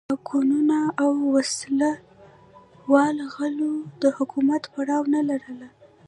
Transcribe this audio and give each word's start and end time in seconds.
ډاکوانو 0.09 0.81
او 1.03 1.11
وسله 1.35 1.91
والو 2.91 3.25
غلو 3.35 3.71
د 4.01 4.03
حکومت 4.17 4.63
پروا 4.73 4.99
نه 5.13 5.21
لرله. 5.29 5.67